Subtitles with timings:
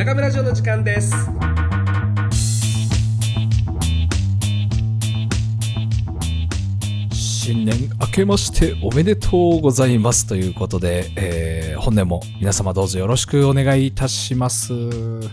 [0.00, 1.14] 中村城の時間です
[7.12, 14.72] 新年明けましておめでとうございますということで、えー本年も皆様どうぞよろしくお願いいたします。
[14.72, 15.28] 今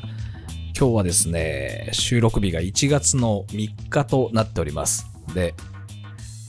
[0.73, 5.07] 日はですね、収録日が1月の3日となっております。
[5.33, 5.55] で、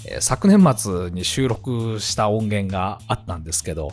[0.07, 3.93] えー昨年末に収録した音源があったんですけど、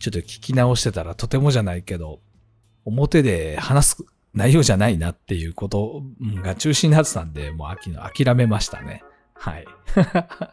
[0.00, 2.18] ちょっと聞き直してたらとてもじゃないけど、
[2.84, 4.04] 表で話す
[4.34, 6.02] 内容じゃないなっていうこと
[6.42, 9.02] が中心になってたんで、もう秋の諦めましたね。
[9.34, 9.66] はい。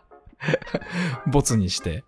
[1.32, 2.04] ボツにして。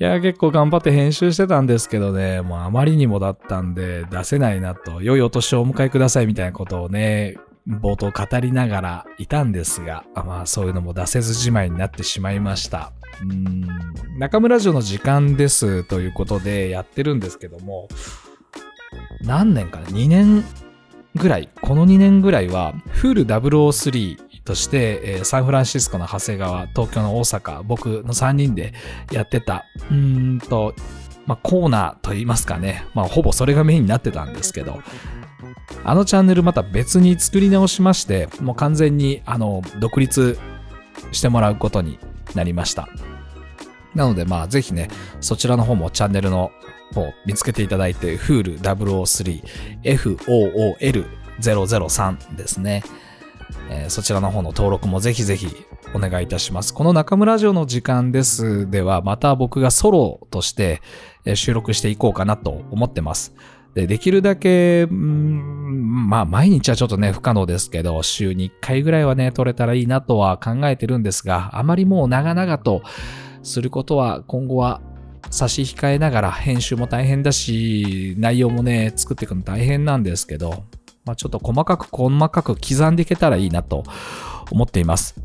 [0.00, 12.92] いや、結構頑張って編集してたんですけどね、もうあまりにもだったんで出せないなと、良いお年をお迎えくださいみたいなことをね、冒頭語りながらいたんですが、まあそういうのも出せずじまいになってしまいました。
[13.22, 13.66] うん、
[14.18, 17.88] 中村城の時間ですということでやってるんですけども、
[19.24, 20.44] 何年かな ?2 年
[21.16, 28.74] ぐらい、この2年ぐらいは、フール003として、えーサンフランシスコの長谷川、東京の大阪、僕の3人で
[29.10, 30.74] やってた、うーんと、
[31.26, 34.80] まあ、コーナーといいますかね、まあ、ほぼそれがメインになってたんですけど、
[35.82, 40.38] あのチャンネルまた別に作り直しまして、もう完全に、あの、独立
[41.12, 41.98] してもらうことに
[42.34, 42.88] なりました。
[43.94, 44.88] なので、まあ、ぜひね、
[45.20, 46.50] そちらの方もチャンネルの
[46.92, 49.42] 方見つけていただいて、Fool 003、
[49.82, 52.82] FOOL003 ですね。
[53.70, 55.48] えーそちらの方の登録もぜひぜひ
[55.94, 56.74] お願いいたします。
[56.74, 60.82] この中村城の時間ですでは、また僕がソロとして
[61.34, 63.34] 収録していこうかなと思ってます。
[63.74, 72.82] で、できるだけ、うんまあ、毎日はちょっとね、不可能ですけど、週に1回ぐらいはね、撮れたらいいなとは考えてるんですが、あまりもう長々と
[73.42, 74.80] することは今後は
[75.34, 80.62] 差し控えながら編集も大変だし、内容もね、作っていくの大変なんですけど、
[81.04, 83.82] まあ、ちょっと細かく細かく刻んでいけたらいいなと
[84.52, 85.16] 思っています。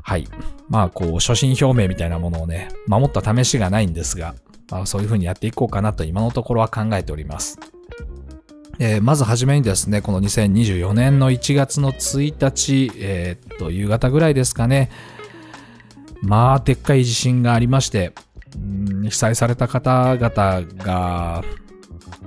[0.00, 0.28] はい。
[0.68, 4.36] まあ、こう、初心表明みたいなものをね、守った試しがないんですが、
[4.70, 7.58] まあ、そういうふうにやっていこうかなと今のところは考えております。
[8.78, 14.90] えーまずはじめにですね、この2024年の1月の1日、えーっと、夕方ぐらいですかね、
[16.22, 18.12] まあ、でっかい地震がありまして、
[19.02, 21.42] 被災された方々が、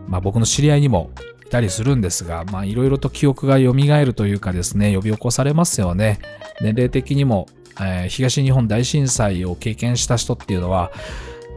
[0.08, 1.12] まあ、僕の知り合いにも
[1.46, 6.20] いたりするんですが、まあ、いろいろと記憶が蘇るというかですね、呼び起こされますよね。
[6.62, 7.48] 年齢的にも、
[7.80, 10.92] えー東日本大震災を経験した人っていうのは、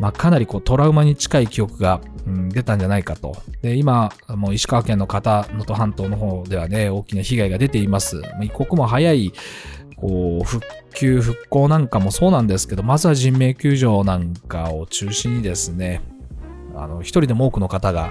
[0.01, 3.37] まあ、かなりこうトラウマに近い記憶が、うん出たんじゃないかと。
[3.63, 8.23] で、今、もう石川県の方、能登半島の方ではね、大きな被害が出ています。
[8.41, 9.33] 一刻も早い、
[10.03, 16.03] こう、復旧、復興なんかもそうなんですけど、まずは人命救助なんかを中心にですね、
[16.75, 18.11] あの、一人でも多くの方が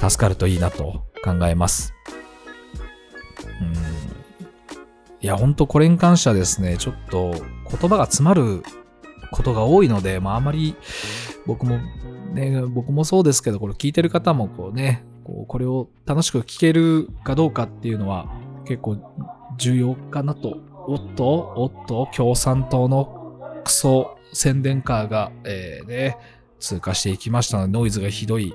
[0.00, 1.94] 助かるといいなと考えます。
[3.60, 3.72] うん。
[5.20, 8.64] いや、本当これに関してはですね、ちょっと言葉が詰まる
[9.30, 10.74] ことが多いので、まああまり
[11.46, 11.78] 僕も
[12.32, 18.26] ね、僕もそうですけど、これ聞いてる方もこうね、こうこれを楽しく聞けるかどうかっていうのは
[18.64, 18.98] 結構
[19.58, 20.71] 重要かなと。
[20.86, 26.16] おっと、おっと、共産党のクソ宣伝カーが、えーね、
[26.62, 28.54] 通過していきましたので、ノイズがひどい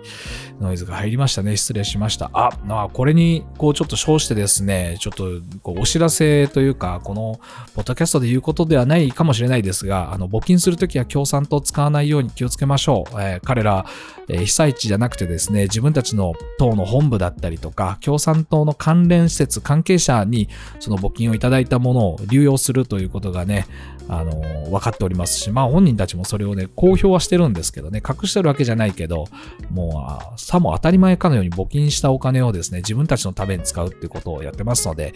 [0.59, 1.57] ノイズが入りましたね。
[1.57, 2.29] 失礼しました。
[2.33, 5.25] あ、まあ、これに、こう、ちょっと称してですね、ちょっと、
[5.61, 7.39] こう、お知らせというか、この、
[7.75, 13.21] ポッドキャストで言うことではないかもしれないですが、あの、募金するときは共産党使わないように気をつけましょう。
[13.21, 13.85] えー彼ら、
[14.29, 20.47] えー被災地じゃなくてですね、自分たちの党の本部だったりとか、共産党の関連施設、関係者に、
[20.79, 23.67] その募金をいただいたものを流用するということがね、
[24.07, 29.25] あのー分かっておりますし、まあ本人たちもそれをね、公表はしてるんですけどね、隠してるわけじゃないけど、
[29.71, 35.13] もう、さも当たり前かのように募金したお金をですね、自分たちのために使うっていうことをやってますので、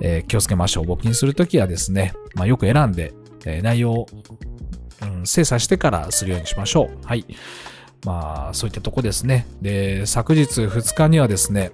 [0.00, 0.84] えー気をつけましょう。
[0.84, 3.12] 募金するときはですね、まあよく選んで、
[3.44, 4.06] えー内容を、
[5.02, 7.06] うん、精査してからするようにしましょう。
[7.06, 7.24] はい。
[8.04, 9.46] まあ、そういったとこですね。
[9.62, 11.72] で、昨日2日にはですね、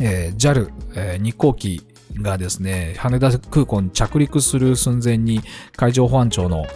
[0.00, 1.86] えー JAL、えー日航機
[2.16, 5.40] がですね、羽田空港に着陸する寸前に
[5.76, 6.66] 海上保安庁の、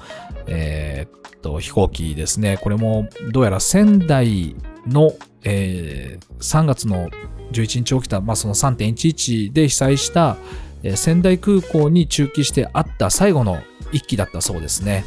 [0.46, 4.56] えーと飛行機ですね、これもどうやら仙台
[4.87, 5.12] の、
[5.44, 7.11] えー3月の
[7.52, 10.37] 11日起きた、まあ、その3.11で被災した、
[10.82, 13.62] えー仙台空港に中帰してあった最後の
[13.93, 15.05] 一機だったそうですね。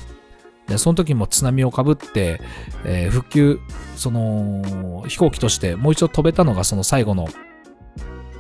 [0.68, 2.42] でその時も津波をかぶって、
[2.86, 3.60] えー復旧、
[3.95, 7.28] その飛行機としてもう一度飛べたのがその最後の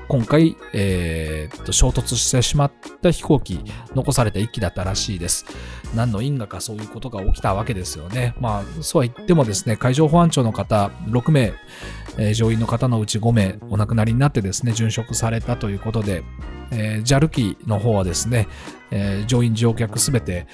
[0.07, 2.71] 今回、えー、と衝突してしまっ
[3.01, 3.59] た飛行機、
[3.93, 5.45] 残された1機だったらしいです。
[5.95, 8.33] 何の因果かそういうことが起きたわけですよね。
[8.39, 11.53] まあ、そうは言ってもですね、海上保安庁の方6名、
[12.17, 16.23] えー、乗員の方のうち5名お亡くなりになってですね、殉職されたということで、
[16.71, 18.47] え、JAL 機の方はですね、
[18.91, 20.47] えー、乗員乗客すべて、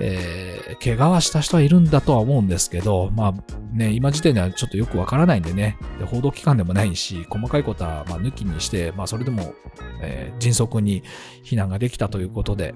[0.00, 3.34] えー、怪我はした人はいるんだとは思うんですけど、まあ
[3.72, 9.54] ね、今時点ではちょっとよくわからないんでね、で報道機関でもないし、細かいことはま抜きにして、まあそれでも、
[10.00, 11.02] えー、迅速に
[11.44, 12.74] 避難ができたということで、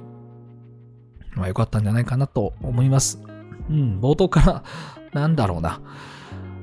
[1.35, 3.21] まあ良かったんじゃないかなと思います。
[3.69, 4.63] うん、冒頭から
[5.13, 5.81] なんだろうな。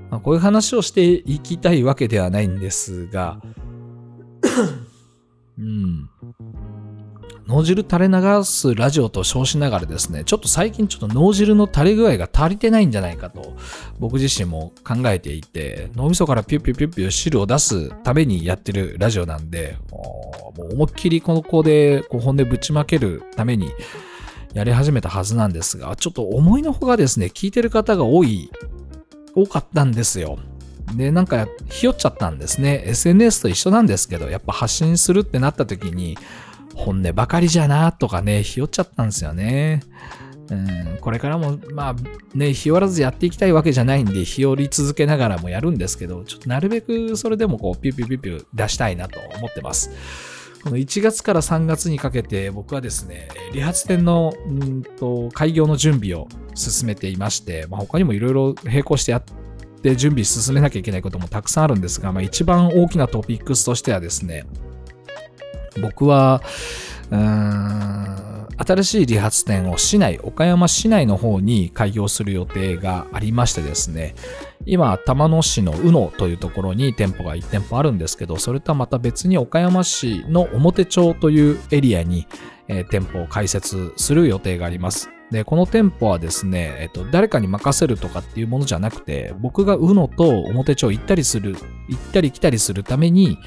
[0.10, 3.42] まあ、こういう話をしていきたいわけではないんですが、
[5.58, 6.10] うん。
[7.48, 13.56] 脳汁垂れ流すラジオと称しながらですね、ちょっと最近ちょっと脳汁の垂れ具合が足りてないんじゃないかと
[14.00, 23.72] 僕自身も考えていて、脳みそからピュピュピュピュ汁を出すためにやってるラジオなんで、もう思いっきりこの子でこう本音ぶちまけるために
[24.56, 28.50] やり始めたはずなんですが、ちょっと思いのほがですね、聞いてる方が多い、
[29.36, 30.40] 多かったんですよ。
[30.96, 32.84] で、なんか、ひよっちゃったんですね。
[32.86, 36.18] SNS と一緒なんですけど、やっぱ発信するってなった時に、
[36.76, 39.82] 本音ばかりじゃなとかね、ひよっちゃったんですよね。
[40.52, 41.96] うん、これからも、まあ
[42.38, 49.90] ね、日和らずやっていきたいわけじゃないんで、日和り続けながらもやるんですけど、ちょっとなるべくそれでもこう、ピュピュピュピュ出したいなと思ってます。
[50.66, 59.24] この1月から3月にかけて僕はですね、理髪店のんと開業の準備を進めていまして、まあ、他にもいろいろ並行してやっ
[59.84, 64.46] て準備進めなきゃいけないこともたくさんあるんですが、まあ、一番大きなトピックスとしてはですね、
[65.82, 66.42] 僕は、
[67.12, 74.16] うーん、新しい理髪店を市内、岡山市内の方に開業する予定がありましてですね、
[74.66, 82.28] 今、玉野市の宇野というところに店舗が1店舗あるんですけど、それとはまた別に岡山市の表町というエリアに、
[82.68, 85.10] えー、店舗を開設する予定があります。
[85.32, 91.56] で、この店舗はですね、えっと、誰かに任せるとかっていうものじゃなくて、僕が宇野と表町行ったりする、
[91.90, 93.38] 行ったり来たりするために、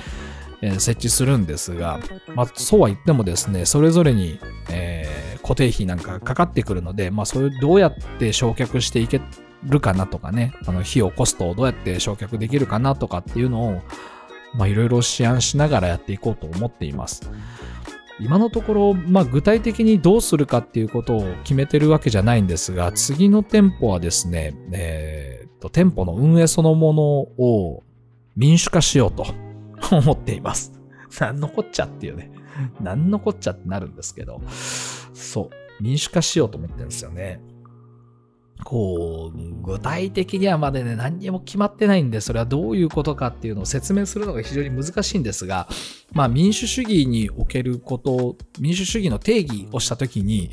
[0.62, 2.00] え、設置するんですが、
[2.34, 4.40] まあ、そうは言ってもですね、それぞれに、
[4.70, 9.20] えー、固定費なんかかかってくるので、まあ、それどうやって焼却していけ
[9.64, 13.82] るかなとかね、あの費用、コストをどうやって焼却できるかなとかっていうのを、
[14.54, 17.30] まあ、いろいろ試案しながらやっていこうと思っています。
[18.20, 27.84] 今のところ、まあ、具体的にどうするかっていうことを決めてるわけじゃないんですが、次の店舗はですね、えー、と店舗の運営そのものを
[28.36, 29.47] 民主化しようと。
[29.96, 30.72] 思っています。
[31.20, 32.30] なんのこっちゃっていうね。
[32.80, 34.40] なんのこっちゃってなるんですけど、
[35.14, 35.50] そ
[35.80, 37.40] う、民主化しようと思ってるんですよね。
[38.64, 45.68] こう、具体的にはまでね、何にも決まってないんで、それはどういうことかっていうのを説明するのが非常に難しいんですが、
[46.12, 50.50] まあ民主主義におけること、民主主義の定義をしたときに、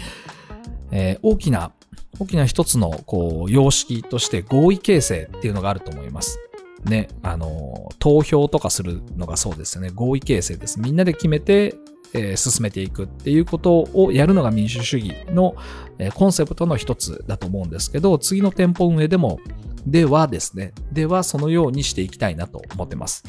[0.92, 1.72] えー、大きな、
[2.20, 6.40] 大きな一つの、こう、様式として合意形成っていうのがあると思います。
[6.86, 9.90] ね、あの、投票とかするのがそうですよね。
[9.94, 10.80] 合意形成です。
[10.80, 11.76] みんなで決めて、
[12.14, 15.56] えー、進めていくっていうことをやるのが民主主義の、
[15.98, 19.40] えー、コンセプトの一つだと思うんですけど、次の店舗運営でも、
[19.86, 23.24] ではですね、ではそのようにしていきたいなと思ってます。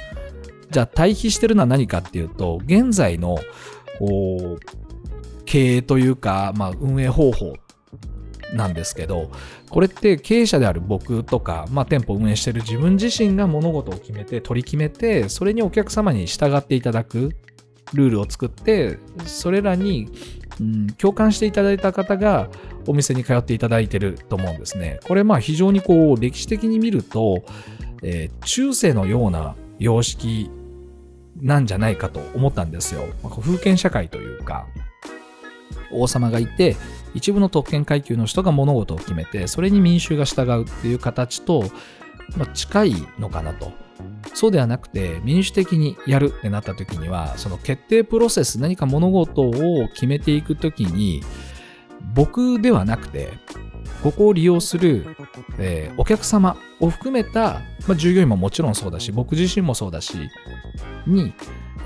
[0.70, 3.38] じゃあ対比してるのは何かっていうと、現在の、
[3.99, 4.61] こう、
[5.44, 7.55] 経営というか、まあ、運営方法
[8.54, 9.31] なんですけど、
[9.70, 17.36] これって経営者である僕とか、まあ、店舗を運営している自分自身が物事を決めて、取り決めて、それにお客様に従っていただく
[17.94, 20.08] ルールを作って、それらに、
[20.60, 22.48] うん、共感していただいた方が
[22.86, 25.00] お店に通っていただいてると思うんですね。
[25.06, 27.44] これまあ非常にこう歴史的に見ると、
[28.03, 30.50] えー、中世のような様式
[31.41, 33.06] なんじゃないかと思ったんですよ。
[33.41, 34.67] 封建社会というか、
[35.93, 36.76] 王様がいて、
[37.17, 41.65] 一部の特権階級の人が物事を決めて、それに民衆が従うっていう形と、
[42.37, 43.73] まあ、近いのかなと。
[44.35, 51.23] そうではなくて、民主的にやるってなった時には、その決定プロセス、何か物事を決めていく時に、
[52.15, 53.32] 僕ではなくて、
[54.03, 55.17] ここを利用する、
[55.58, 60.19] えー、お客様を含めた、まあ、従業員ももちろんそうだし、僕自身もそうだし、
[61.06, 61.32] に、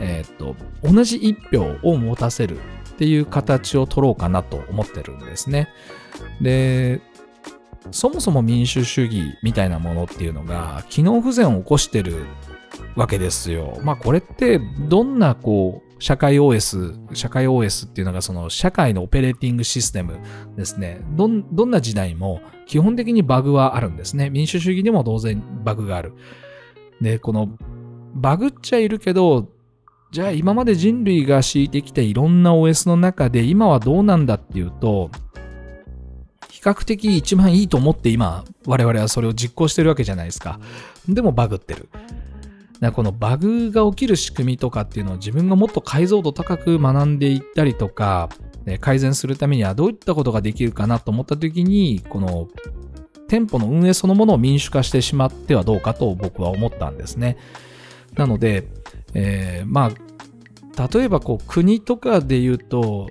[0.00, 2.58] えー、っと、同じ一票を持たせる
[3.00, 5.70] っていう形を取ろうかなと思ってるんですね。
[6.42, 7.00] で、
[7.92, 12.26] そもそも民主主義みたいなものっていうのが機能不全を起こしてる
[12.96, 13.80] わけですよ。
[13.82, 20.18] まあこれってどんなこう社会 OS、社会 OS っていうのがその社会のオペレーティングシステム
[20.54, 21.00] ですね。
[21.16, 24.28] どん、どんな時代も基本的にバグはあるんですね。
[24.28, 26.12] 民主主義でも当然バグがある。
[27.00, 27.48] で、この
[28.12, 29.48] バグっちゃいるけど、
[30.10, 35.10] じゃあ今まで人類が敷いてきたいろんな OS の中で今はどうなんだっていうと、
[36.48, 40.58] 比較的一番いいと思って今我々はそれを実行してるわけじゃないですか。
[41.08, 41.88] でもバグってる。
[42.80, 48.30] だこのバグが起きる仕組みとかっていうのを自分がもっと解像度高く学んでいったりとか、
[48.80, 52.48] 改善するためにはどういったことができるかなと思った時に、この
[53.28, 57.36] 店舗の運営そのものを民主化してしまってはどうかと僕は思ったんですね。
[58.16, 58.66] なので、
[59.14, 59.90] えー、ま
[60.76, 63.10] あ、例えばこう国とかで言うと、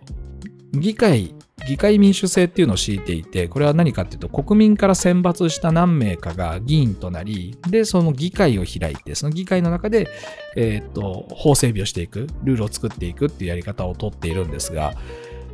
[0.72, 1.36] 議会、
[1.68, 10.08] 議会民主制っていうのを敷いていて、これは何かっていうと、国民から選抜した何名かが議員となり、で、その議会を開いて、その議会の中で、
[10.56, 14.94] えっ、と、法整備をしていく、ルールを作っていくっていうやり方をとっているんですが、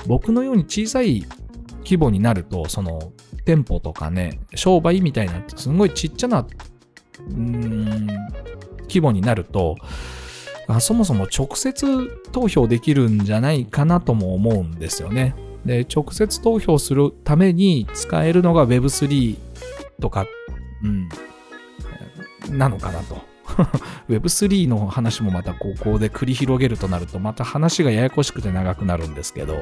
[0.05, 1.25] 僕のように小さい
[1.79, 3.11] 規模になると、その、
[3.45, 6.45] 店舗とかね、商売みたいな、すごいちっちゃな、
[7.29, 8.07] うん、
[8.81, 9.75] 規模になると、
[10.79, 15.35] そもそも直接投票できるんじゃないかなとも思うんですよね。
[15.65, 19.37] で、直接投票するために使えるのが Web3
[20.01, 20.25] とか、
[20.83, 23.21] うん、なのかなと。
[24.09, 29.57] Web3 の話もまたここで繰り広げるとなると、また話がややこしくて長くなるんですけど、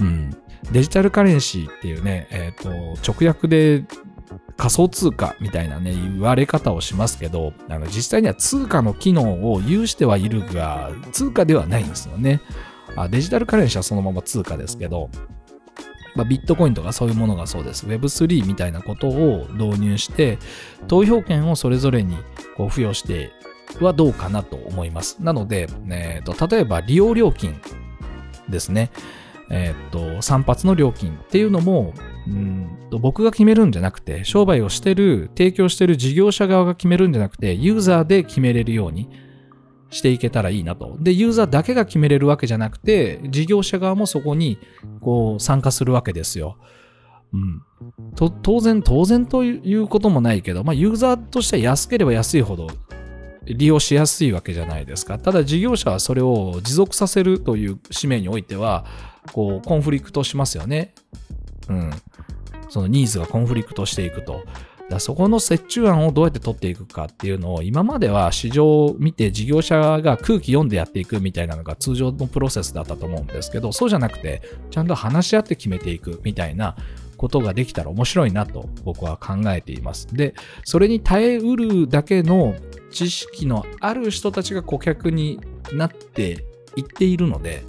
[0.00, 0.30] うん、
[0.72, 3.84] デジタルカレンシーっていうね、えっ、ー、と、直訳で
[4.56, 12.40] 仮想通貨みたいなね、言われ方をしますけど、あの実際には通貨の機能を有してはいるが、通貨ではないんですよね。
[12.96, 15.10] あデジタルカレンシーはそのまま通貨ですけど、
[16.14, 17.86] まあ、ビットコインとかそういうものがそうです。
[17.86, 20.38] Web3 みたいなことを導入して、
[20.88, 22.16] 投票権をそれぞれに
[22.56, 23.32] こう付与して
[23.80, 25.18] はどうかなと思います。
[25.20, 27.60] なので、えーと、例えば利用料金
[28.48, 28.90] ですね。
[29.50, 31.92] えっ、ー、と、散髪の料金っていうのも、
[32.26, 39.08] うんと僕が決めるんじゃなくて、商売をしてる、提供してる事業者側が決めるんじゃなくて、ユーザーで決めれるように
[39.90, 40.96] していけたらいいなと。
[41.00, 44.58] で、ユーザーだけが決めれるわけじゃなくて、事業者側もそこに
[45.00, 46.58] こう参加するわけですよ。
[47.32, 47.62] うん、
[48.14, 52.68] と当然、当然ということもないけど、まあ、ユーザーとしては安ければ安いほど
[53.44, 55.18] 利用しやすいわけじゃないですか。
[55.18, 58.84] ただ事業者はそれを持続させるという使命においては、
[59.32, 60.94] こう、コンフリクトしますよね。
[61.68, 61.90] うん。
[62.68, 64.44] そのニーズがコンフリクトしていくと。
[64.88, 76.76] だそこの折衷案をどうやって取っていくかっていうのを今までは市場を見て事業者が空気読んでやっていくみたいなのが通常のプロセスだったと思うんですけどそうじゃなくてちゃんと話し合って決めていくみたいな
[77.16, 80.06] ことができたら面白いなと僕は考えています。
[80.08, 82.54] で、それに耐えうるだけの
[82.90, 85.40] 知識のある人たちが顧客に
[85.72, 86.44] なって
[86.76, 87.64] いっているので、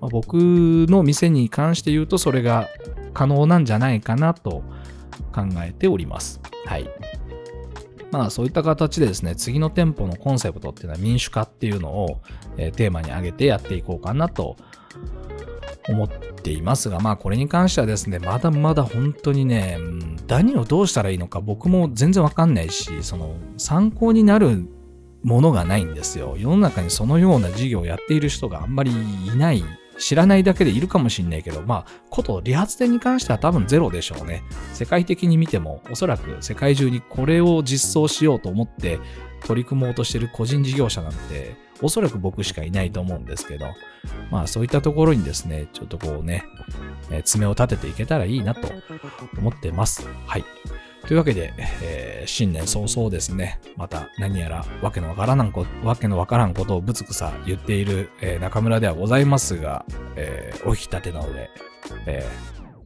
[0.00, 2.68] 僕の店に関して言うとそれが
[3.12, 4.62] 可能なんじゃないかなと
[5.32, 6.40] 考えております。
[6.66, 6.88] はい。
[8.10, 12.20] まあそういった形でですね、次の店舗のコンセプトっていうのは民主化っていうのを、
[12.58, 14.56] え、テーマに挙げてやっていこうかなと
[15.88, 19.78] 思っていますが、まあこれに関してはですね、まだまだ本当にね、
[20.28, 24.68] 何をどうしたらいいのか僕も全然わかんないし、その参考になる
[25.22, 26.36] ものがないんですよ。
[26.38, 29.64] 世の中にそのような事業をやっている人があんまりいない
[30.02, 34.42] 知らないだけでいるかもしんないけど、まあ、こと理髪店に関しては多分ゼロでしょうね。
[34.72, 38.98] 世界的に見ても、おそらく世界中にこれを実装しようと思って
[39.46, 43.66] 取り組もうとしてる個人事業者なんて、おそらく僕しかいないと思うんですけど、
[44.30, 46.44] まあそういったところにですね、ちょっとこうね、
[47.12, 48.68] え、爪を立てていけたらいいなと
[49.38, 50.08] 思ってます。
[50.26, 50.44] はい。
[51.06, 59.84] というわけで、えー、新年早々ですね、また何やらわけのわからんこわけのわからんことをぶつくさ言っている、えー、中村ではございますが、
[60.16, 61.50] えー、お引き立てなので、
[62.06, 62.28] え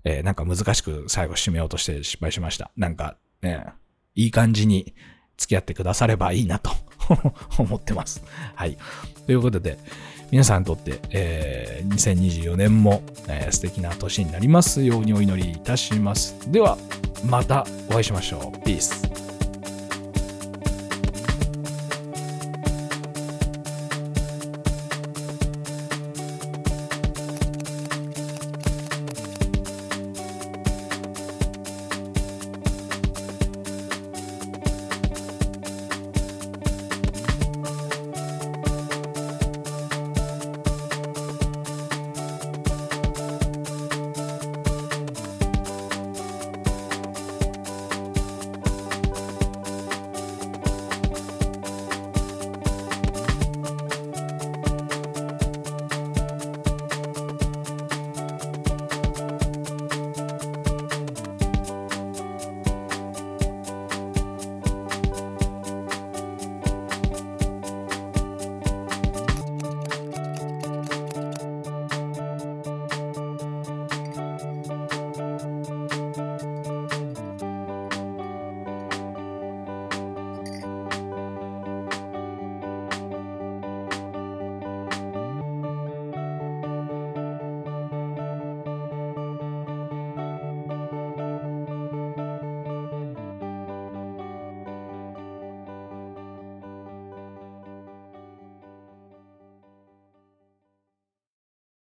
[0.04, 2.70] えー、なんか難しく最後締めようとして失敗しました。
[2.76, 3.66] なんか、ね、
[4.14, 4.94] いい感じに
[5.36, 6.70] 付き合ってくださればいいなと
[7.58, 8.24] 思ってます。
[8.54, 8.78] はい。
[9.26, 9.78] ということで、
[10.30, 16.34] 皆さんにとって、えー、2024年も、えー、素敵な年になりますようにお祈りいたします。
[16.50, 16.78] では、
[17.24, 18.64] またお会いしましょう。
[18.64, 19.15] ピース。